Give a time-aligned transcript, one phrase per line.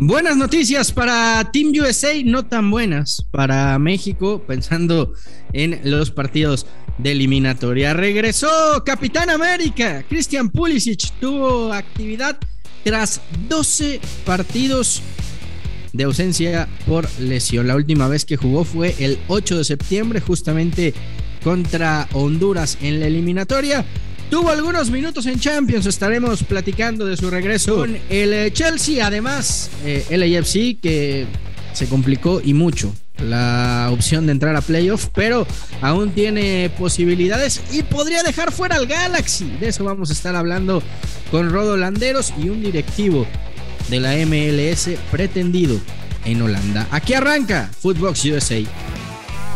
[0.00, 5.12] Buenas noticias para Team USA, no tan buenas para México, pensando
[5.52, 6.66] en los partidos
[6.98, 7.94] de eliminatoria.
[7.94, 8.48] Regresó
[8.86, 12.38] Capitán América, Christian Pulisic tuvo actividad
[12.84, 15.02] tras 12 partidos
[15.92, 17.66] de ausencia por lesión.
[17.66, 20.94] La última vez que jugó fue el 8 de septiembre, justamente
[21.42, 23.84] contra Honduras en la eliminatoria.
[24.30, 29.70] Tuvo algunos minutos en Champions, estaremos platicando de su regreso con el eh, Chelsea, además
[29.86, 31.26] eh, el AFC que
[31.72, 35.46] se complicó y mucho la opción de entrar a playoff, pero
[35.80, 39.50] aún tiene posibilidades y podría dejar fuera al Galaxy.
[39.60, 40.82] De eso vamos a estar hablando
[41.30, 43.26] con Rodo Landeros y un directivo
[43.88, 45.80] de la MLS pretendido
[46.26, 46.86] en Holanda.
[46.90, 48.60] Aquí arranca Footbox USA.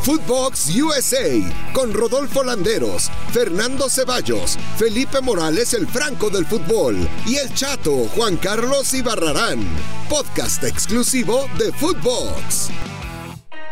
[0.04, 1.28] Footbox USA
[1.72, 8.36] con Rodolfo Landeros, Fernando Ceballos, Felipe Morales el Franco del Fútbol y el Chato Juan
[8.36, 9.60] Carlos Ibarrarán.
[10.08, 12.68] Podcast exclusivo de Footbox.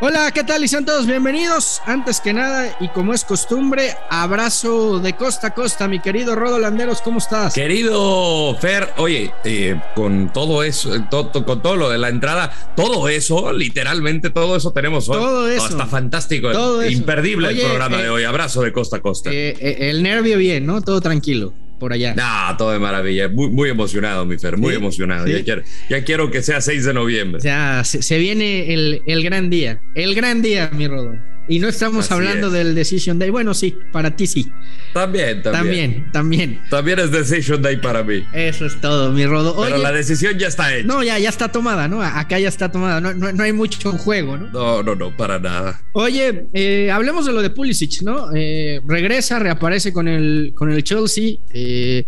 [0.03, 0.65] Hola, ¿qué tal?
[0.65, 1.83] Y sean todos bienvenidos.
[1.85, 6.59] Antes que nada, y como es costumbre, abrazo de costa a costa, mi querido Rodo
[6.59, 7.53] Landeros, ¿cómo estás?
[7.53, 13.53] Querido Fer, oye, eh, con todo eso, con todo lo de la entrada, todo eso,
[13.53, 15.19] literalmente todo eso tenemos hoy.
[15.19, 15.69] Todo eso.
[15.69, 18.25] está fantástico, todo imperdible el programa de eh, hoy.
[18.25, 19.29] Abrazo de costa a costa.
[19.31, 20.81] Eh, el nervio bien, ¿no?
[20.81, 22.15] Todo tranquilo por allá.
[22.15, 23.29] No, todo de maravilla.
[23.29, 25.27] Muy, muy emocionado, mi Fer, muy emocionado.
[25.27, 27.41] Ya, quiero, ya, quiero, que sea 6 de noviembre.
[27.43, 29.81] Ya, se, se viene el, el, gran día.
[29.97, 31.30] El gran día, mi Rodo.
[31.49, 33.31] Y no estamos hablando del Decision Day.
[33.31, 34.51] Bueno, sí, para ti sí.
[34.93, 35.53] También, también.
[35.53, 36.61] También, también.
[36.71, 38.25] También es Decision Day para mí.
[38.33, 39.61] Eso es todo, mi Rodo.
[39.61, 40.87] Pero la decisión ya está hecha.
[40.87, 42.03] No, ya, ya está tomada, ¿no?
[42.03, 43.01] Acá ya está tomada.
[43.01, 44.49] No, no, hay mucho en juego, ¿no?
[44.51, 45.83] No, no, no, para nada.
[45.93, 48.29] Oye, eh, hablemos de lo de Pulisic, ¿no?
[48.35, 51.35] Eh, regresa, reaparece con el, con el Chelsea.
[51.53, 52.05] Eh,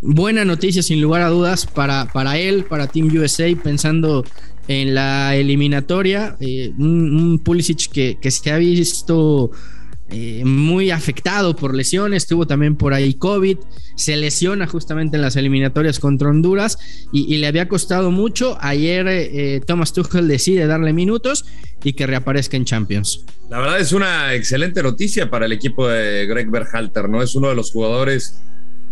[0.00, 4.24] buena noticia, sin lugar a dudas, para, para él, para Team USA, pensando
[4.70, 6.36] en la eliminatoria.
[6.38, 9.50] Eh, un, Pulisic que, se ha visto
[10.10, 13.58] eh, muy afectado por lesiones, tuvo también por ahí COVID,
[13.96, 16.78] se lesiona justamente en las eliminatorias contra Honduras
[17.12, 18.58] y, le había costado mucho.
[18.60, 21.46] Ayer eh, Thomas Tuchel decide darle minutos
[21.82, 23.24] y que reaparezca en Champions.
[23.48, 27.20] La verdad es una excelente noticia para el equipo de Greg Berhalter, ¿no?
[27.22, 28.40] Es uno de los jugadores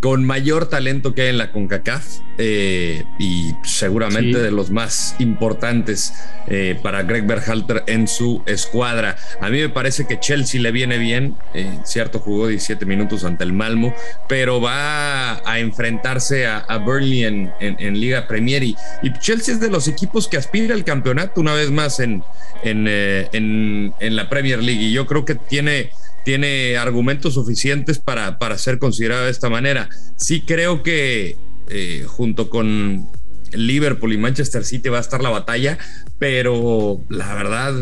[0.00, 2.06] con mayor talento que hay en la CONCACAF
[2.38, 6.12] eh, y seguramente de los más importantes
[6.46, 9.16] eh, para Greg Berhalter en su escuadra.
[9.40, 13.42] A mí me parece que Chelsea le viene bien, eh, cierto, jugó 17 minutos ante
[13.42, 13.92] el Malmo,
[14.28, 18.76] pero va a enfrentarse a, Burnley en, Liga Premier y,
[19.20, 22.22] Chelsea es de los equipos que aspira al campeonato una vez más en,
[22.62, 25.90] en la Premier League y yo creo que tiene
[26.28, 29.88] tiene argumentos suficientes para, para ser considerado de esta manera.
[30.18, 31.36] Sí creo que
[31.70, 33.08] eh, junto con
[33.54, 35.78] Liverpool y Manchester City va a estar la batalla,
[36.18, 37.72] pero la verdad,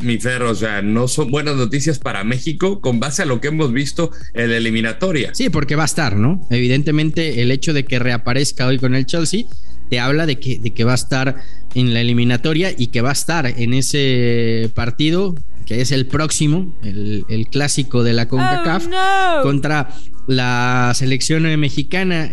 [0.00, 3.46] mi ferro, o sea, no son buenas noticias para México con base a lo que
[3.46, 5.32] hemos visto en la eliminatoria.
[5.32, 6.44] Sí, porque va a estar, ¿no?
[6.50, 9.44] Evidentemente, el hecho de que reaparezca hoy con el Chelsea
[9.90, 11.36] te habla de que, de que va a estar
[11.76, 15.36] en la eliminatoria y que va a estar en ese partido
[15.66, 19.88] que es el próximo, el, clásico de la CONCACAF, oh, contra
[20.26, 22.30] la selección mexicana.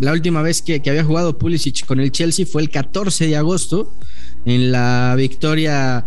[0.00, 3.92] la última vez que, había jugado Pulisic con el Chelsea fue el 14 de agosto,
[4.44, 6.06] en la victoria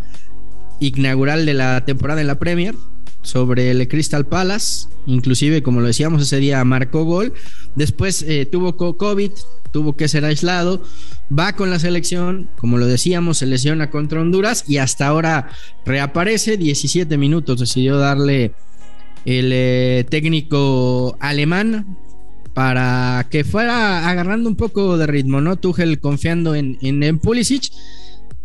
[0.79, 2.75] inaugural de la temporada en la Premier
[3.29, 4.87] sobre el Crystal Palace.
[5.05, 7.33] Inclusive, como lo decíamos, ese día marcó gol.
[7.75, 9.31] Después eh, tuvo COVID,
[9.71, 10.81] tuvo que ser aislado,
[11.37, 15.49] va con la selección, como lo decíamos, se lesiona contra Honduras y hasta ahora
[15.85, 18.53] reaparece, 17 minutos decidió darle
[19.25, 21.97] el eh, técnico alemán
[22.53, 25.55] para que fuera agarrando un poco de ritmo, ¿no?
[25.57, 27.71] Tuchel confiando en, en, Pulisic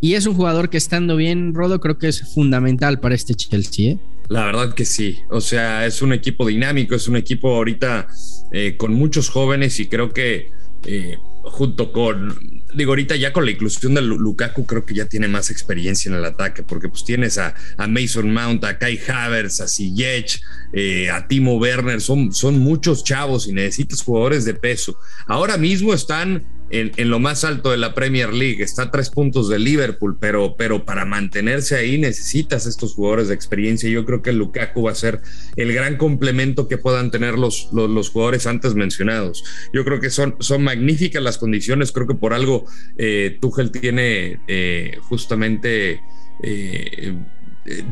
[0.00, 3.92] y es un jugador que estando bien, Rodo, creo que es fundamental para este Chelsea,
[3.92, 3.98] ¿eh?
[4.28, 8.08] La verdad que sí, o sea, es un equipo dinámico, es un equipo ahorita
[8.52, 10.48] eh, con muchos jóvenes y creo que
[10.86, 15.28] eh, junto con, digo, ahorita ya con la inclusión de Lukaku, creo que ya tiene
[15.28, 17.54] más experiencia en el ataque, porque pues tienes a,
[17.86, 20.40] Mason Mount, a Kai Havers, a Ziyech,
[20.72, 24.96] eh, a Timo Werner, son, son muchos chavos y necesitas jugadores de peso.
[25.26, 26.44] Ahora mismo están
[26.74, 30.56] en, lo más alto de la Premier League, está a tres puntos de Liverpool, pero,
[30.56, 33.88] pero para mantenerse ahí necesitas estos jugadores de experiencia.
[33.88, 35.20] Yo creo que Lukaku va a ser
[35.54, 39.44] el gran complemento que puedan tener los, los, jugadores antes mencionados.
[39.72, 42.66] Yo creo que son, son magníficas las condiciones, creo que por algo
[42.98, 46.00] eh, Tuchel tiene eh, justamente,
[46.42, 47.14] eh,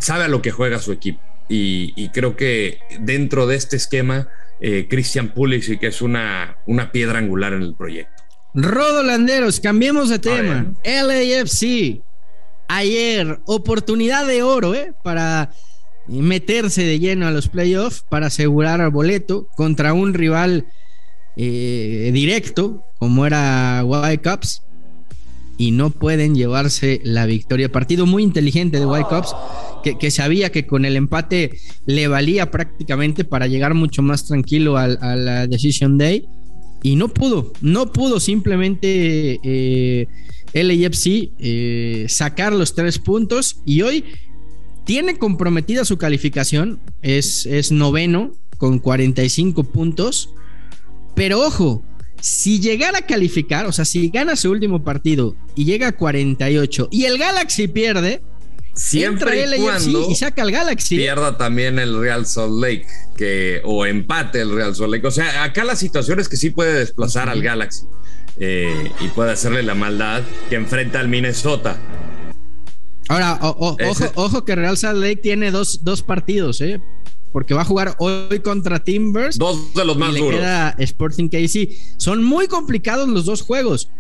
[0.01, 1.21] sabe a lo que juega su equipo.
[1.49, 4.29] Y, creo que dentro de este esquema,
[4.89, 8.22] Christian Pulisic es una, una piedra angular en el proyecto.
[8.55, 10.75] Rodolanderos, cambiemos de tema.
[10.85, 12.03] LAFC.
[12.69, 14.93] Ayer, oportunidad de oro, ¿eh?
[15.03, 15.51] Para
[16.07, 20.67] meterse de lleno a los playoffs, para asegurar el boleto contra un rival
[21.37, 24.63] eh, directo, como era Whitecaps.
[25.59, 27.71] Y no pueden llevarse la victoria.
[27.71, 29.35] Partido muy inteligente de Whitecaps,
[29.85, 34.77] que, que sabía que con el empate le valía prácticamente para llegar mucho más tranquilo
[34.77, 36.27] a la Decision Day
[36.83, 40.09] y no pudo, no pudo simplemente eh,
[40.53, 44.05] LAFC eh, sacar los tres puntos y hoy
[44.85, 50.31] tiene comprometida su calificación, es, es noveno con 45 puntos,
[51.15, 51.85] pero ojo,
[52.21, 56.89] si llegara a calificar, o sea, si gana su último partido y llega a 48
[56.91, 58.23] y el Galaxy pierde,
[58.75, 60.97] Siempre y cuando y saca al Galaxy.
[60.97, 62.87] Pierda también el Real Salt Lake,
[63.17, 65.07] que, o empate el Real Salt Lake.
[65.07, 67.87] O sea, acá la situación es que sí puede desplazar al Galaxy
[68.39, 71.77] eh, y puede hacerle la maldad que enfrenta al Minnesota.
[73.09, 73.77] Ahora, ojo,
[74.15, 76.81] ojo que Real Salt Lake tiene dos, dos partidos, ¿eh?
[77.33, 79.39] porque va a jugar hoy contra Timbers.
[79.39, 80.35] Dos de los más y duros.
[80.35, 81.71] Le queda Sporting KC.
[81.97, 83.91] Son muy complicados los dos juegos.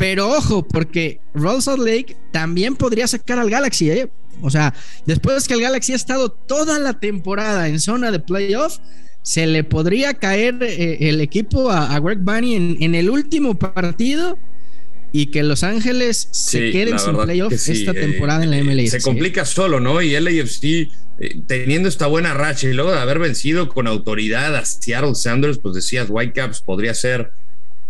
[0.00, 4.08] Pero ojo, porque Real Salt Lake también podría sacar al Galaxy, ¿eh?
[4.40, 4.72] O sea,
[5.04, 8.78] después que el Galaxy ha estado toda la temporada en zona de playoff,
[9.22, 14.38] se le podría caer eh, el equipo a, Greg Bunny en, el último partido
[15.12, 18.92] y que Los Ángeles se queden sin playoff esta eh, temporada en la MLS.
[18.92, 19.02] Se ¿eh?
[19.02, 20.00] complica solo, ¿no?
[20.00, 20.88] Y LAFC
[21.46, 25.74] teniendo esta buena racha y luego de haber vencido con autoridad a Seattle Sanders, pues
[25.74, 27.32] decías, Whitecaps podría ser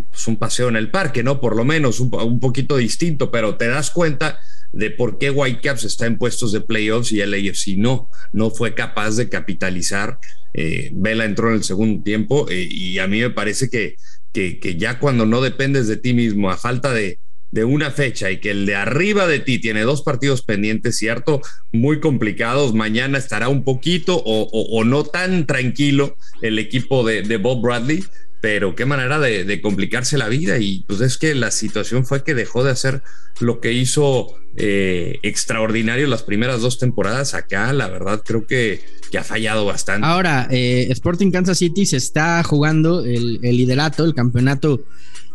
[0.08, 1.40] pues, un paseo en el parque, ¿no?
[1.40, 4.38] Por lo menos un, poquito distinto, pero te das cuenta
[4.72, 8.74] de por qué Whitecaps está en puestos de playoffs y el AFC no, no fue
[8.74, 10.18] capaz de capitalizar.
[10.54, 13.96] Eh, Vela entró en el segundo tiempo eh, y a mí me parece que,
[14.32, 17.18] que, ya cuando no dependes de ti mismo, a falta de,
[17.50, 21.40] de una fecha y que el de arriba de ti tiene dos partidos pendientes, cierto,
[21.72, 22.74] muy complicados.
[22.74, 28.04] Mañana estará un poquito o, no tan tranquilo el equipo de, de, Bob Bradley,
[28.40, 32.34] pero qué manera de, complicarse la vida y pues es que la situación fue que
[32.34, 33.02] dejó de hacer
[33.40, 38.80] lo que hizo eh, extraordinario las primeras dos temporadas acá, la verdad creo que,
[39.10, 40.06] que ha fallado bastante.
[40.06, 44.84] Ahora, eh, Sporting Kansas City se está jugando el, liderato, el campeonato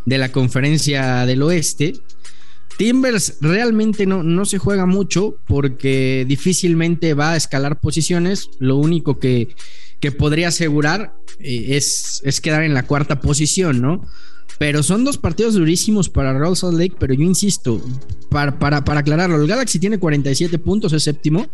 [0.06, 1.94] de la conferencia del oeste.
[2.78, 9.20] Timbers realmente no, no se juega mucho porque difícilmente va a escalar posiciones, lo único
[9.20, 9.56] que
[10.00, 14.06] que podría asegurar eh, es, es quedar en la cuarta posición, ¿no?
[14.58, 17.82] Pero son dos partidos durísimos para Real Salt Lake, pero yo insisto,
[18.30, 21.48] para, para, para aclararlo, el Galaxy tiene 47 puntos, es séptimo.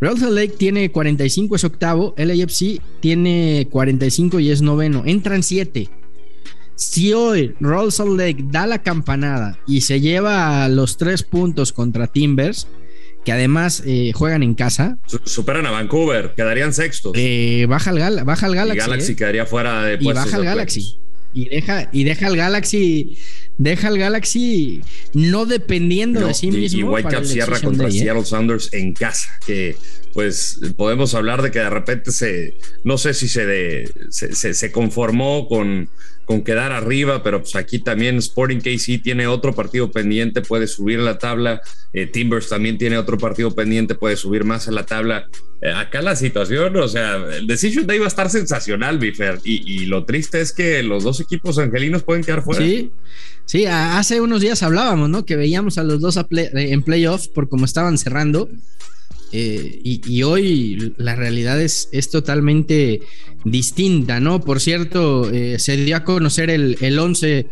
[0.00, 2.14] Real Salt Lake tiene 45, es octavo.
[2.16, 5.04] LAFC tiene 45 y es noveno.
[5.06, 5.88] Entran siete.
[6.78, 7.56] Si hoy
[7.90, 12.68] Salt Lake da la campanada y se lleva los tres puntos contra Timbers,
[13.24, 14.96] que además eh, juegan en casa.
[15.24, 17.14] Superan a Vancouver, quedarían sextos.
[17.16, 18.78] Eh, baja, el baja el Galaxy.
[18.78, 19.16] Y Galaxy eh.
[19.16, 21.00] quedaría fuera de Y baja el Galaxy.
[21.34, 23.18] Y deja, y deja el Galaxy,
[23.58, 24.80] deja el Galaxy
[25.14, 26.78] no dependiendo de sí mismo.
[26.80, 29.76] Y Whitecap cierra contra Seattle Sounders en casa, que
[30.14, 32.54] pues podemos hablar de que de repente se,
[32.84, 35.90] no sé si se, de, se, se conformó con
[36.28, 40.98] con quedar arriba, pero pues aquí también Sporting KC tiene otro partido pendiente, puede subir
[40.98, 41.62] la tabla,
[41.94, 45.26] eh, Timbers también tiene otro partido pendiente, puede subir más a la tabla.
[45.62, 49.86] Eh, acá la situación, o sea, el Decision Day va a estar sensacional, Bifer, y,
[49.86, 52.62] lo triste es que los dos equipos angelinos pueden quedar fuera.
[52.62, 52.92] Sí,
[53.46, 55.24] sí, hace unos días hablábamos, ¿no?
[55.24, 58.50] Que veíamos a los dos en playoff por cómo estaban cerrando.
[59.32, 63.00] Eh, y, hoy la realidad es, es totalmente
[63.44, 64.40] distinta, ¿no?
[64.40, 67.46] Por cierto, eh, se dio a conocer el, el 11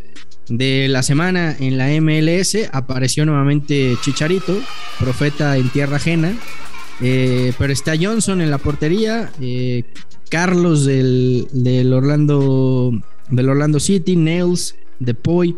[0.48, 4.58] de la semana en la MLS, apareció nuevamente Chicharito,
[4.98, 6.34] profeta en tierra ajena,
[7.02, 9.30] eh, pero está Johnson en la portería,
[10.30, 12.92] Carlos del, del, Orlando,
[13.28, 15.56] del Orlando City, Nails, Depoy,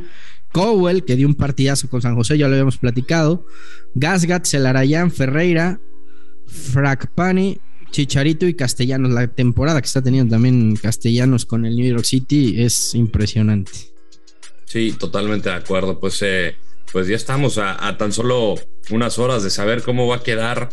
[0.52, 3.46] Cowell, que dio un partidazo con San José, ya lo habíamos platicado,
[3.94, 5.80] Gasgat, Celarayán, Ferreira,
[7.14, 7.58] Pani,
[7.90, 9.12] Chicharito y Castellanos.
[9.12, 13.72] La temporada que está teniendo también Castellanos con el New York City es impresionante.
[14.64, 15.98] Sí, totalmente de acuerdo.
[15.98, 16.56] Pues, eh,
[16.92, 18.56] pues ya estamos a, tan solo
[18.90, 20.68] unas horas de saber cómo va a quedar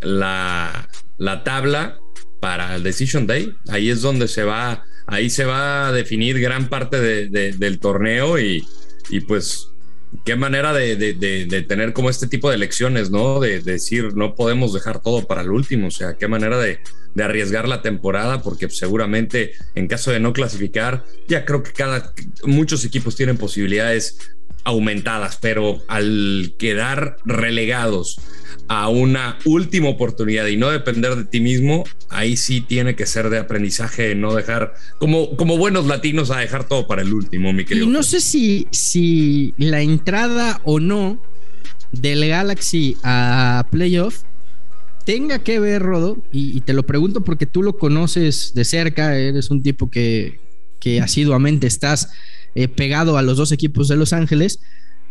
[0.00, 1.98] la, la tabla
[2.40, 3.52] para el Decision Day.
[3.68, 8.64] Ahí es donde se va, ahí se va a definir gran parte del torneo y,
[9.10, 9.68] y pues
[10.24, 13.40] qué manera de, tener como este tipo de elecciones, ¿no?
[13.40, 16.80] De, decir, no podemos dejar todo para el último, o sea, qué manera de,
[17.22, 22.12] arriesgar la temporada, porque seguramente en caso de no clasificar, ya creo que cada,
[22.44, 24.18] muchos equipos tienen posibilidades
[24.64, 28.20] aumentadas, pero al quedar relegados
[28.68, 33.30] a una última oportunidad y no depender de ti mismo, ahí sí tiene que ser
[33.30, 37.64] de aprendizaje, no dejar, como, como buenos latinos, a dejar todo para el último, mi
[37.64, 37.86] querido.
[37.86, 41.20] Y no sé si, si la entrada o no
[41.92, 44.22] del Galaxy a playoff
[45.06, 49.50] tenga que ver, Rodo, y, te lo pregunto porque tú lo conoces de cerca, eres
[49.50, 50.38] un tipo que,
[50.80, 52.10] que asiduamente estás
[52.54, 54.60] eh, pegado a los dos equipos de Los Ángeles.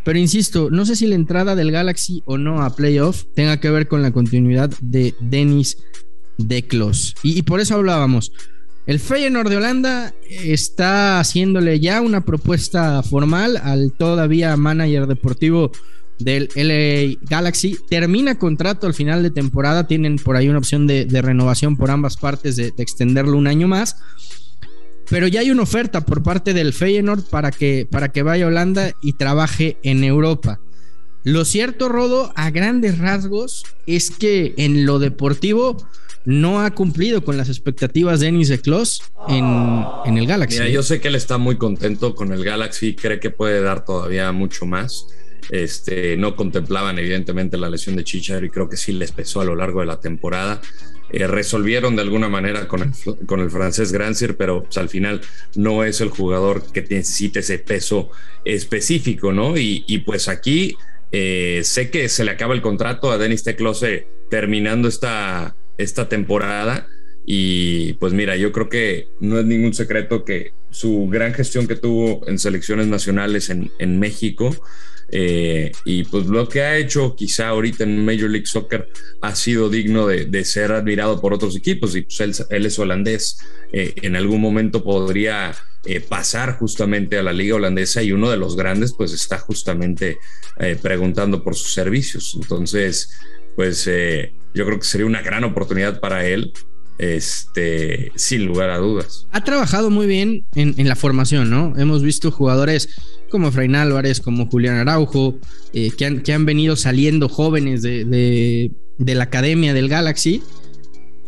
[0.03, 3.69] Pero insisto, no sé si la entrada del Galaxy o no a playoff tenga que
[3.69, 5.77] ver con la continuidad de Dennis
[6.37, 7.15] Declos.
[7.23, 8.31] Y, y por eso hablábamos.
[8.85, 15.73] El Feyenoord de Holanda está haciéndole ya una propuesta formal al todavía manager deportivo
[16.19, 17.77] del LA Galaxy.
[17.89, 19.87] Termina contrato al final de temporada.
[19.87, 23.97] Tienen por ahí una opción de, renovación por ambas partes de, extenderlo un año más
[25.09, 28.47] pero ya hay una oferta por parte del Feyenoord para que, para que vaya a
[28.47, 30.59] Holanda y trabaje en Europa.
[31.23, 35.77] Lo cierto, Rodo, a grandes rasgos, es que en lo deportivo
[36.23, 39.45] no ha cumplido con las expectativas de Denis de Klos en,
[40.05, 40.59] en, el Galaxy.
[40.59, 43.85] Mira, yo sé que él está muy contento con el Galaxy, cree que puede dar
[43.85, 45.07] todavía mucho más.
[45.49, 49.45] Este, no contemplaban evidentemente la lesión de Chichar y creo que sí les pesó a
[49.45, 50.61] lo largo de la temporada.
[51.09, 55.21] Eh, resolvieron de alguna manera con el, con el francés Grandsir, pero pues, al final
[55.55, 58.09] no es el jugador que necesite ese peso
[58.43, 59.57] específico, ¿no?
[59.57, 60.75] Y, pues aquí
[61.11, 66.87] eh, sé que se le acaba el contrato a Denis Teclose terminando esta, esta temporada.
[67.25, 71.75] Y pues mira, yo creo que no es ningún secreto que su gran gestión que
[71.75, 74.55] tuvo en selecciones nacionales en, en México
[75.09, 78.89] eh, y pues lo que ha hecho quizá ahorita en Major League Soccer
[79.21, 83.39] ha sido digno de, ser admirado por otros equipos y pues él, es holandés.
[83.71, 85.53] Eh, en algún momento podría
[85.85, 90.17] eh, pasar justamente a la liga holandesa y uno de los grandes pues está justamente
[90.81, 92.35] preguntando por sus servicios.
[92.35, 93.11] Entonces,
[93.55, 96.51] pues yo creo que sería una gran oportunidad para él
[96.97, 99.27] este, sin lugar a dudas.
[99.31, 101.73] Ha trabajado muy bien en, la formación, ¿no?
[101.77, 102.89] Hemos visto jugadores
[103.29, 105.39] como Efraín Álvarez, como Julián Araujo,
[105.73, 110.41] eh, que, han, que, han, venido saliendo jóvenes de, la academia del Galaxy.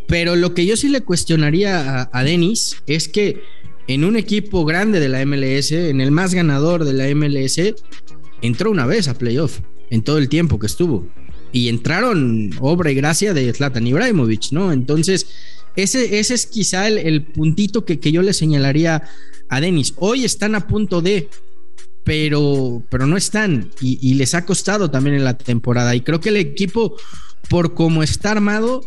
[0.07, 3.43] Pero lo que yo sí le cuestionaría a, Denis es que
[3.87, 7.75] en un equipo grande de la MLS, en el más ganador de la MLS,
[8.41, 11.07] entró una vez a playoff en todo el tiempo que estuvo.
[11.51, 14.71] Y entraron obra y gracia de Zlatan Ibrahimovic, ¿no?
[14.71, 15.27] Entonces,
[15.75, 19.03] ese, ese es quizá el, puntito que, que, yo le señalaría
[19.47, 19.93] a Denis.
[19.97, 21.29] Hoy están a punto de,
[22.09, 25.93] pero, pero no están y, les ha costado también en la temporada.
[25.93, 26.97] Y creo que el equipo,
[27.49, 28.81] por cómo está armado,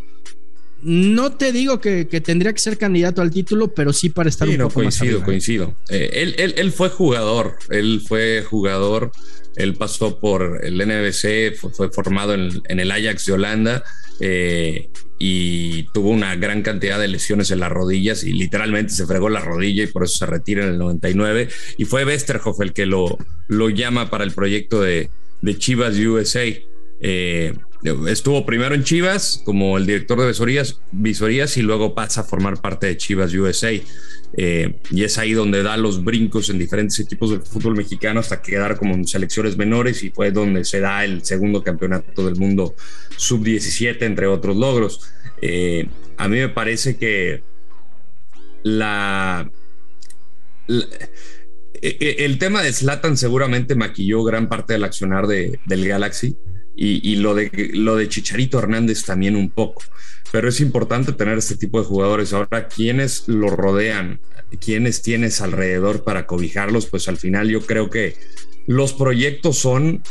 [0.83, 4.57] no te digo que, tendría que ser candidato al título, pero sí para estar un
[4.57, 5.77] poco coincido, más coincido.
[5.89, 9.13] Eh, él, él, él, fue jugador, él fue jugador,
[9.55, 13.85] él pasó por el NBC, fue, formado en, en, el Ajax de Holanda
[14.19, 14.91] eh,
[15.25, 19.39] y tuvo una gran cantidad de lesiones en las rodillas y literalmente se fregó la
[19.39, 21.49] rodilla y por eso se retira en el 99.
[21.79, 25.11] Y fue Westerhoff el que lo, lo llama para el proyecto de,
[25.41, 26.43] de Chivas USA.
[27.01, 27.55] Eh,
[28.09, 30.27] estuvo primero en Chivas como el director de
[30.93, 33.73] visorías, y luego pasa a formar parte de Chivas USA.
[34.35, 38.41] Eh, y es ahí donde da los brincos en diferentes equipos del fútbol mexicano hasta
[38.41, 42.75] quedar como en selecciones menores y fue donde se da el segundo campeonato del mundo
[43.17, 45.13] sub-17, entre otros logros.
[45.43, 45.87] Eh,
[46.17, 47.43] a mí me parece que
[48.63, 49.51] la,
[50.69, 56.39] e, e, el tema de Slatan seguramente maquilló gran parte del accionar de, del Galaxy
[56.75, 59.83] y, lo, de, lo de Chicharito Hernández también un poco.
[60.31, 62.33] Pero es importante tener este tipo de jugadores.
[62.33, 64.21] Ahora, ¿quiénes lo rodean?
[64.61, 66.87] ¿Quiénes tienes alrededor para cobijarlos?
[66.87, 68.17] Pues al final yo creo que
[68.67, 70.03] los proyectos son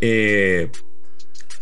[0.00, 0.70] eh,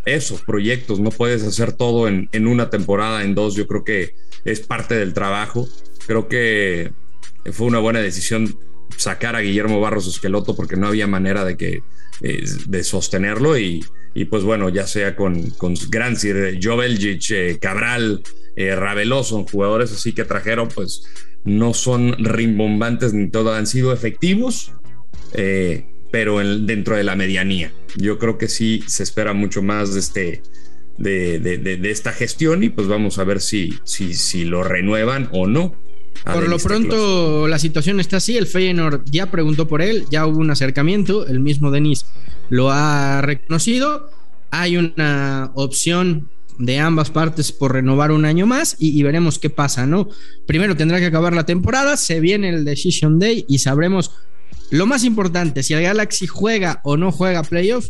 [0.06, 1.00] esos proyectos.
[1.00, 3.54] No puedes hacer todo en, en una temporada, en dos.
[3.54, 5.68] Yo creo que es parte del trabajo.
[6.06, 6.92] Creo que
[7.52, 8.58] fue una buena decisión
[8.96, 11.82] sacar a Guillermo Barros Esqueloto porque no había manera de que
[12.22, 13.84] eh, de sostenerlo y,
[14.16, 18.22] y pues bueno, ya sea con, con Grancir, Joveljic, eh, Cabral,
[18.56, 21.02] eh, Raveloso, jugadores así que trajeron, pues
[21.44, 24.72] no son rimbombantes ni todo, han sido efectivos,
[25.34, 27.72] eh, pero dentro de la medianía.
[27.96, 30.42] Yo creo que sí se espera mucho más de, este,
[30.96, 35.46] de, de, esta gestión y pues vamos a ver si, si, si lo renuevan o
[35.46, 35.76] no.
[36.24, 40.38] Por lo pronto la situación está así, el Feyenoord ya preguntó por él, ya hubo
[40.38, 42.06] un acercamiento, el mismo Denis
[42.48, 44.10] lo ha reconocido,
[44.50, 49.86] hay una opción de ambas partes por renovar un año más y, veremos qué pasa,
[49.86, 50.08] ¿no?
[50.46, 54.12] Primero tendrá que acabar la temporada, se viene el Decision Day y sabremos
[54.70, 57.86] lo más importante, si el Galaxy juega o no juega playoff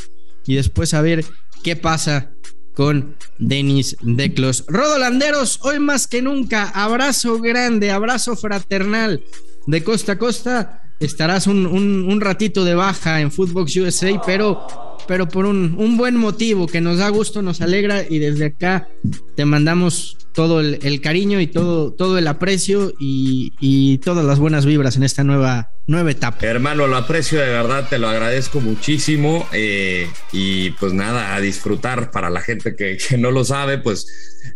[0.47, 1.25] y después a ver
[1.63, 2.33] qué pasa
[2.77, 4.65] con Denis Declos.
[4.69, 9.25] Rodolanderos, hoy más que nunca, abrazo grande, abrazo fraternal
[9.67, 10.83] de costa a costa.
[11.01, 14.67] Estarás un, un ratito de baja en Footbox USA, pero
[15.07, 18.89] pero por un, buen motivo que nos da gusto, nos alegra y desde acá
[19.35, 24.67] te mandamos todo el, cariño y todo, todo el aprecio y, y, todas las buenas
[24.67, 26.45] vibras en esta nueva nueva etapa.
[26.45, 32.11] Hermano, lo aprecio de verdad, te lo agradezco muchísimo eh, y pues nada, a disfrutar
[32.11, 34.07] para la gente que, no lo sabe, pues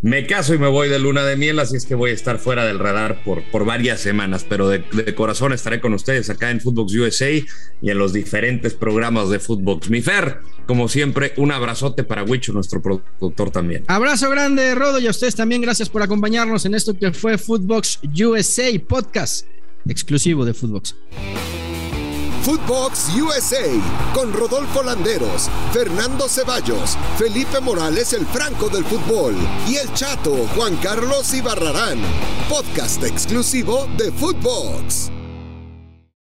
[0.03, 2.39] me caso y me voy de luna de miel, así es que voy a estar
[2.39, 4.83] fuera del radar por, por varias semanas, pero de,
[5.15, 9.89] corazón estaré con ustedes acá en Footbox USA y en los diferentes programas de Footbox.
[9.89, 13.85] Mi Fer, como siempre, un abrazote para Wicho, nuestro productor también.
[13.87, 18.01] Abrazo grande, Rodo, y a ustedes también gracias por acompañarnos en esto que fue Footbox
[18.03, 19.47] USA Podcast
[19.87, 20.95] exclusivo de Footbox.
[22.43, 23.67] Footbox USA
[24.15, 29.35] con Rodolfo Landeros, Fernando Ceballos, Felipe Morales el Franco del Fútbol
[29.69, 31.99] y el Chato Juan Carlos Ibarrarán.
[32.49, 35.20] Podcast exclusivo de Footbox.